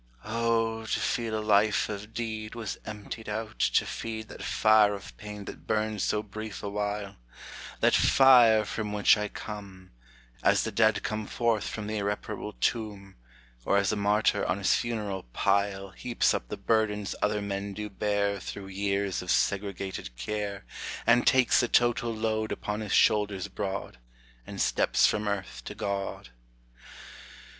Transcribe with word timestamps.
O, 0.25 0.83
to 0.87 0.99
feel 0.99 1.37
a 1.37 1.45
life 1.45 1.87
of 1.87 2.11
deed 2.11 2.55
Was 2.55 2.79
emptied 2.87 3.29
out 3.29 3.59
to 3.59 3.85
feed 3.85 4.29
That 4.29 4.41
fire 4.41 4.95
of 4.95 5.15
pain 5.15 5.45
that 5.45 5.67
burned 5.67 6.01
so 6.01 6.23
brief 6.23 6.63
awhile, 6.63 7.17
That 7.81 7.93
fire 7.93 8.65
from 8.65 8.93
which 8.93 9.15
I 9.15 9.27
come, 9.27 9.91
as 10.41 10.63
the 10.63 10.71
dead 10.71 11.03
come 11.03 11.27
Forth 11.27 11.67
from 11.67 11.85
the 11.85 11.99
irreparable 11.99 12.53
tomb, 12.59 13.15
Or 13.63 13.77
as 13.77 13.91
a 13.91 13.95
martyr 13.95 14.43
on 14.43 14.57
his 14.57 14.73
funeral 14.73 15.21
pile 15.33 15.91
Heaps 15.91 16.33
up 16.33 16.47
the 16.49 16.57
burdens 16.57 17.13
other 17.21 17.39
men 17.39 17.75
do 17.75 17.87
bear 17.87 18.39
Through 18.39 18.69
years 18.69 19.21
of 19.21 19.29
segregated 19.29 20.15
care, 20.17 20.65
And 21.05 21.27
takes 21.27 21.59
the 21.59 21.67
total 21.67 22.11
load 22.11 22.51
Upon 22.51 22.79
his 22.81 22.91
shoulders 22.93 23.47
broad, 23.49 23.99
And 24.47 24.59
steps 24.59 25.05
from 25.05 25.27
earth 25.27 25.61
to 25.65 25.75
God. 25.75 26.29